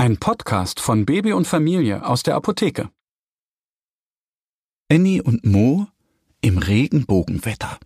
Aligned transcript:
Ein 0.00 0.16
Podcast 0.16 0.80
von 0.80 1.04
Baby 1.04 1.34
und 1.34 1.46
Familie 1.46 2.06
aus 2.06 2.22
der 2.22 2.34
Apotheke. 2.34 2.88
Annie 4.90 5.22
und 5.22 5.44
Mo 5.44 5.88
im 6.40 6.56
Regenbogenwetter. 6.56 7.78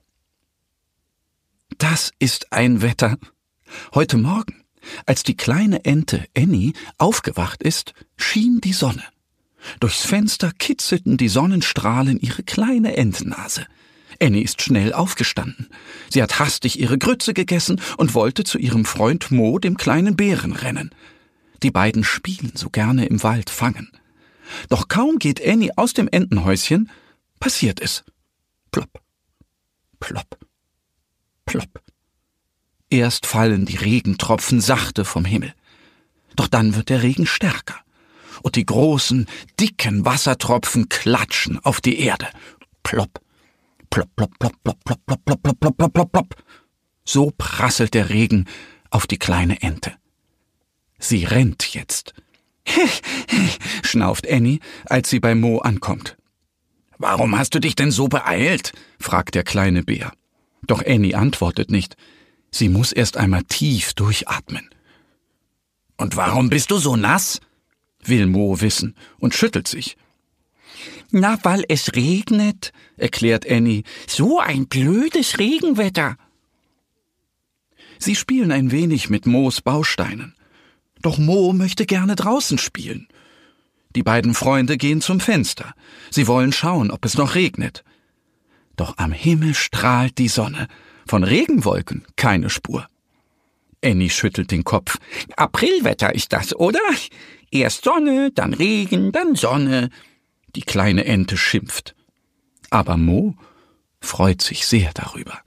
Das 1.76 2.12
ist 2.20 2.52
ein 2.52 2.82
Wetter. 2.82 3.18
Heute 3.94 4.16
Morgen, 4.16 4.62
als 5.06 5.24
die 5.24 5.36
kleine 5.36 5.84
Ente 5.84 6.24
Annie 6.36 6.74
aufgewacht 6.98 7.64
ist, 7.64 7.94
schien 8.16 8.60
die 8.60 8.74
Sonne. 8.74 9.02
Durchs 9.80 10.06
Fenster 10.06 10.52
kitzelten 10.56 11.16
die 11.16 11.26
Sonnenstrahlen 11.26 12.20
ihre 12.20 12.44
kleine 12.44 12.96
Entennase. 12.96 13.66
Annie 14.22 14.44
ist 14.44 14.62
schnell 14.62 14.92
aufgestanden. 14.92 15.68
Sie 16.10 16.22
hat 16.22 16.38
hastig 16.38 16.78
ihre 16.78 16.96
Grütze 16.96 17.34
gegessen 17.34 17.80
und 17.96 18.14
wollte 18.14 18.44
zu 18.44 18.58
ihrem 18.58 18.84
Freund 18.84 19.32
Mo, 19.32 19.58
dem 19.58 19.76
kleinen 19.76 20.14
Bären, 20.14 20.52
rennen. 20.52 20.94
Die 21.64 21.70
beiden 21.70 22.04
spielen 22.04 22.52
so 22.54 22.68
gerne 22.68 23.06
im 23.06 23.22
Wald 23.22 23.48
fangen. 23.48 23.90
Doch 24.68 24.88
kaum 24.88 25.18
geht 25.18 25.42
Annie 25.42 25.72
aus 25.78 25.94
dem 25.94 26.08
Entenhäuschen, 26.08 26.90
passiert 27.40 27.80
es. 27.80 28.04
Plopp, 28.70 29.00
plopp, 29.98 30.38
plopp. 31.46 31.80
Erst 32.90 33.24
fallen 33.24 33.64
die 33.64 33.76
Regentropfen 33.76 34.60
sachte 34.60 35.06
vom 35.06 35.24
Himmel. 35.24 35.54
Doch 36.36 36.48
dann 36.48 36.76
wird 36.76 36.90
der 36.90 37.02
Regen 37.02 37.26
stärker. 37.26 37.80
Und 38.42 38.56
die 38.56 38.66
großen, 38.66 39.26
dicken 39.58 40.04
Wassertropfen 40.04 40.90
klatschen 40.90 41.58
auf 41.64 41.80
die 41.80 41.98
Erde. 41.98 42.28
Plopp, 42.82 43.22
plopp, 43.88 44.14
plopp, 44.14 44.38
plopp, 44.38 44.62
plopp, 44.62 44.84
plopp, 44.84 45.06
plopp, 45.06 45.24
plopp, 45.24 45.42
plopp, 45.42 45.76
plopp, 45.78 45.94
plopp, 45.94 46.12
plopp. 46.12 46.34
So 47.06 47.32
prasselt 47.38 47.94
der 47.94 48.10
Regen 48.10 48.44
auf 48.90 49.06
die 49.06 49.18
kleine 49.18 49.62
Ente. 49.62 49.94
Sie 51.04 51.24
rennt 51.24 51.74
jetzt. 51.74 52.14
schnauft 53.82 54.26
Annie, 54.26 54.60
als 54.86 55.10
sie 55.10 55.20
bei 55.20 55.34
Mo 55.34 55.58
ankommt. 55.58 56.16
Warum 56.96 57.36
hast 57.38 57.54
du 57.54 57.60
dich 57.60 57.76
denn 57.76 57.90
so 57.90 58.08
beeilt? 58.08 58.72
fragt 58.98 59.34
der 59.34 59.44
kleine 59.44 59.82
Bär. 59.82 60.12
Doch 60.62 60.82
Annie 60.86 61.14
antwortet 61.14 61.70
nicht. 61.70 61.98
Sie 62.50 62.70
muss 62.70 62.90
erst 62.90 63.18
einmal 63.18 63.42
tief 63.42 63.92
durchatmen. 63.92 64.70
Und 65.98 66.16
warum 66.16 66.48
bist 66.48 66.70
du 66.70 66.78
so 66.78 66.96
nass? 66.96 67.40
will 68.02 68.26
Mo 68.26 68.62
wissen 68.62 68.96
und 69.18 69.34
schüttelt 69.34 69.68
sich. 69.68 69.98
Na, 71.10 71.38
weil 71.42 71.64
es 71.68 71.94
regnet, 71.94 72.72
erklärt 72.96 73.46
Annie. 73.46 73.82
So 74.06 74.40
ein 74.40 74.68
blödes 74.68 75.38
Regenwetter. 75.38 76.16
Sie 77.98 78.14
spielen 78.14 78.52
ein 78.52 78.70
wenig 78.70 79.10
mit 79.10 79.26
Moos 79.26 79.60
Bausteinen. 79.60 80.34
Doch 81.04 81.18
Mo 81.18 81.52
möchte 81.52 81.84
gerne 81.84 82.16
draußen 82.16 82.56
spielen. 82.56 83.08
Die 83.94 84.02
beiden 84.02 84.32
Freunde 84.32 84.78
gehen 84.78 85.02
zum 85.02 85.20
Fenster. 85.20 85.74
Sie 86.10 86.26
wollen 86.26 86.50
schauen, 86.50 86.90
ob 86.90 87.04
es 87.04 87.18
noch 87.18 87.34
regnet. 87.34 87.84
Doch 88.76 88.96
am 88.96 89.12
Himmel 89.12 89.52
strahlt 89.52 90.16
die 90.16 90.28
Sonne. 90.28 90.66
Von 91.06 91.22
Regenwolken 91.22 92.06
keine 92.16 92.48
Spur. 92.48 92.88
Annie 93.84 94.08
schüttelt 94.08 94.50
den 94.50 94.64
Kopf. 94.64 94.96
Aprilwetter 95.36 96.14
ist 96.14 96.32
das, 96.32 96.56
oder? 96.56 96.80
Erst 97.50 97.84
Sonne, 97.84 98.30
dann 98.34 98.54
Regen, 98.54 99.12
dann 99.12 99.36
Sonne. 99.36 99.90
Die 100.56 100.62
kleine 100.62 101.04
Ente 101.04 101.36
schimpft. 101.36 101.94
Aber 102.70 102.96
Mo 102.96 103.36
freut 104.00 104.40
sich 104.40 104.66
sehr 104.66 104.92
darüber. 104.94 105.38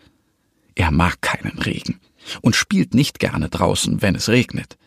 Er 0.76 0.92
mag 0.92 1.20
keinen 1.24 1.58
Regen 1.58 2.00
und 2.42 2.56
spielt 2.56 2.94
nicht 2.94 3.18
gerne 3.18 3.50
draußen, 3.50 4.04
wenn 4.04 4.14
es 4.14 4.30
regnet. 4.30 4.78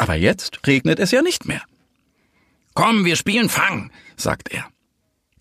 Aber 0.00 0.14
jetzt 0.14 0.66
regnet 0.66 0.98
es 0.98 1.10
ja 1.10 1.20
nicht 1.20 1.44
mehr. 1.44 1.60
Komm, 2.72 3.04
wir 3.04 3.16
spielen 3.16 3.50
Fang, 3.50 3.90
sagt 4.16 4.48
er. 4.50 4.66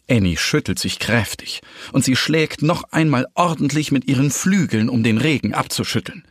Annie 0.09 0.35
schüttelt 0.35 0.79
sich 0.79 0.99
kräftig, 0.99 1.61
und 1.93 2.03
sie 2.03 2.17
schlägt 2.17 2.61
noch 2.61 2.83
einmal 2.91 3.25
ordentlich 3.35 3.93
mit 3.93 4.09
ihren 4.09 4.31
Flügeln, 4.31 4.89
um 4.89 5.01
den 5.01 5.17
Regen 5.17 5.53
abzuschütteln. 5.53 6.25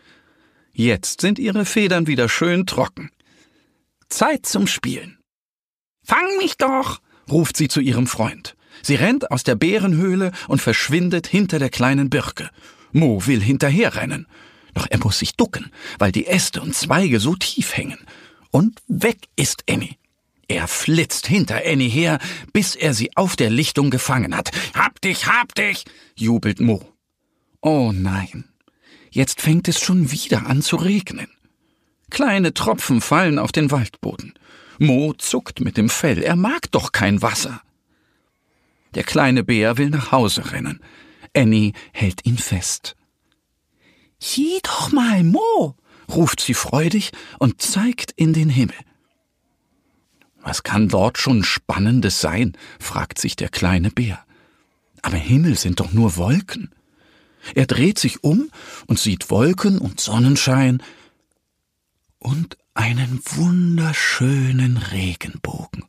Jetzt 0.74 1.22
sind 1.22 1.38
ihre 1.38 1.64
Federn 1.64 2.06
wieder 2.06 2.28
schön 2.28 2.66
trocken. 2.66 3.10
Zeit 4.10 4.44
zum 4.44 4.66
Spielen. 4.66 5.16
Fang 6.04 6.36
mich 6.36 6.58
doch, 6.58 7.00
ruft 7.30 7.56
sie 7.56 7.68
zu 7.68 7.80
ihrem 7.80 8.06
Freund. 8.06 8.56
Sie 8.82 8.96
rennt 8.96 9.30
aus 9.30 9.42
der 9.42 9.54
Bärenhöhle 9.54 10.32
und 10.48 10.60
verschwindet 10.60 11.26
hinter 11.26 11.58
der 11.58 11.70
kleinen 11.70 12.10
Birke. 12.10 12.50
Mo 12.92 13.26
will 13.26 13.40
hinterherrennen. 13.40 14.26
Doch 14.78 14.86
er 14.88 15.00
muss 15.00 15.18
sich 15.18 15.34
ducken, 15.34 15.72
weil 15.98 16.12
die 16.12 16.28
Äste 16.28 16.62
und 16.62 16.72
Zweige 16.72 17.18
so 17.18 17.34
tief 17.34 17.76
hängen. 17.76 17.98
Und 18.52 18.80
weg 18.86 19.26
ist 19.34 19.64
Annie. 19.68 19.96
Er 20.46 20.68
flitzt 20.68 21.26
hinter 21.26 21.62
Annie 21.66 21.88
her, 21.88 22.20
bis 22.52 22.76
er 22.76 22.94
sie 22.94 23.16
auf 23.16 23.34
der 23.34 23.50
Lichtung 23.50 23.90
gefangen 23.90 24.36
hat. 24.36 24.52
Hab 24.74 25.00
dich, 25.00 25.26
hab 25.26 25.52
dich, 25.56 25.84
jubelt 26.14 26.60
Mo. 26.60 26.80
Oh 27.60 27.90
nein, 27.92 28.44
jetzt 29.10 29.40
fängt 29.40 29.66
es 29.66 29.80
schon 29.80 30.12
wieder 30.12 30.46
an 30.46 30.62
zu 30.62 30.76
regnen. 30.76 31.26
Kleine 32.08 32.54
Tropfen 32.54 33.00
fallen 33.00 33.40
auf 33.40 33.50
den 33.50 33.72
Waldboden. 33.72 34.34
Mo 34.78 35.12
zuckt 35.12 35.58
mit 35.58 35.76
dem 35.76 35.88
Fell, 35.88 36.22
er 36.22 36.36
mag 36.36 36.70
doch 36.70 36.92
kein 36.92 37.20
Wasser. 37.20 37.62
Der 38.94 39.02
kleine 39.02 39.42
Bär 39.42 39.76
will 39.76 39.90
nach 39.90 40.12
Hause 40.12 40.52
rennen. 40.52 40.80
Annie 41.34 41.72
hält 41.92 42.24
ihn 42.24 42.38
fest. 42.38 42.94
Sieh 44.18 44.58
doch 44.62 44.92
mal, 44.92 45.22
Mo, 45.22 45.76
ruft 46.10 46.40
sie 46.40 46.54
freudig 46.54 47.12
und 47.38 47.62
zeigt 47.62 48.12
in 48.12 48.32
den 48.32 48.48
Himmel. 48.48 48.76
Was 50.40 50.62
kann 50.62 50.88
dort 50.88 51.18
schon 51.18 51.44
Spannendes 51.44 52.20
sein? 52.20 52.56
fragt 52.80 53.18
sich 53.18 53.36
der 53.36 53.48
kleine 53.48 53.90
Bär. 53.90 54.24
Aber 55.02 55.16
Himmel 55.16 55.56
sind 55.56 55.80
doch 55.80 55.92
nur 55.92 56.16
Wolken. 56.16 56.70
Er 57.54 57.66
dreht 57.66 57.98
sich 57.98 58.24
um 58.24 58.50
und 58.86 58.98
sieht 58.98 59.30
Wolken 59.30 59.78
und 59.78 60.00
Sonnenschein 60.00 60.82
und 62.18 62.56
einen 62.74 63.20
wunderschönen 63.24 64.76
Regenbogen. 64.76 65.84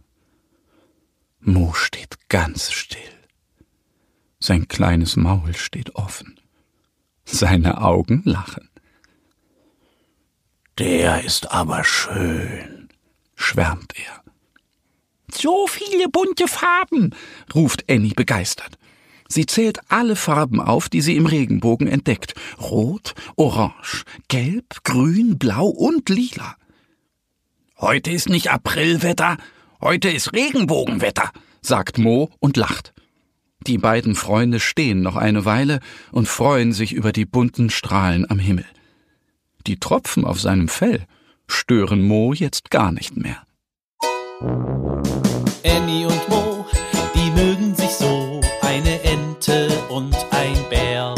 Mo 1.39 1.73
steht 1.73 2.17
ganz 2.29 2.71
still. 2.71 2.99
Sein 4.39 4.67
kleines 4.67 5.15
Maul 5.15 5.55
steht 5.55 5.95
offen. 5.95 6.39
Seine 7.31 7.81
Augen 7.81 8.23
lachen. 8.25 8.69
Der 10.79 11.23
ist 11.23 11.51
aber 11.51 11.83
schön, 11.83 12.89
schwärmt 13.35 13.93
er. 13.97 14.23
So 15.31 15.67
viele 15.67 16.09
bunte 16.09 16.47
Farben, 16.47 17.15
ruft 17.53 17.89
Annie 17.89 18.13
begeistert. 18.15 18.77
Sie 19.27 19.45
zählt 19.45 19.79
alle 19.89 20.15
Farben 20.15 20.59
auf, 20.59 20.89
die 20.89 21.01
sie 21.01 21.15
im 21.15 21.27
Regenbogen 21.27 21.87
entdeckt. 21.87 22.33
Rot, 22.59 23.13
Orange, 23.35 24.05
Gelb, 24.27 24.83
Grün, 24.83 25.37
Blau 25.37 25.67
und 25.67 26.09
Lila. 26.09 26.55
Heute 27.77 28.09
ist 28.09 28.27
nicht 28.27 28.51
Aprilwetter, 28.51 29.37
heute 29.81 30.09
ist 30.09 30.33
Regenbogenwetter, 30.33 31.31
sagt 31.61 31.99
Mo 31.99 32.31
und 32.39 32.57
lacht. 32.57 32.93
Die 33.67 33.77
beiden 33.77 34.15
Freunde 34.15 34.59
stehen 34.59 35.01
noch 35.01 35.17
eine 35.17 35.43
Weile 35.43 35.79
und 36.11 36.27
freuen 36.27 36.71
sich 36.71 36.93
über 36.93 37.11
die 37.11 37.25
bunten 37.25 37.69
Strahlen 37.69 38.29
am 38.29 38.39
Himmel. 38.39 38.65
Die 39.67 39.79
Tropfen 39.79 40.23
auf 40.23 40.39
seinem 40.39 40.69
Fell 40.69 41.05
stören 41.47 42.01
Mo 42.01 42.33
jetzt 42.33 42.71
gar 42.71 42.91
nicht 42.91 43.17
mehr. 43.17 43.43
Annie 45.65 46.07
und 46.07 46.29
Mo, 46.29 46.65
die 47.13 47.31
mögen 47.31 47.75
sich 47.75 47.89
so, 47.89 48.39
eine 48.61 49.01
Ente 49.03 49.67
und 49.89 50.15
ein 50.31 50.57
Bär. 50.69 51.13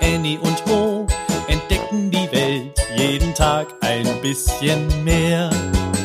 Annie 0.00 0.38
und 0.38 0.64
Mo 0.66 1.06
entdecken 1.48 2.12
die 2.12 2.30
Welt 2.30 2.78
jeden 2.96 3.34
Tag 3.34 3.66
ein 3.80 4.06
bisschen 4.22 4.86
mehr 5.02 5.50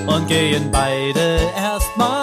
und 0.07 0.27
gehen 0.27 0.69
beide 0.71 1.39
erstmal 1.55 2.22